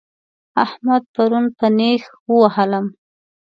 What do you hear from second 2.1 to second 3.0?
ووهلم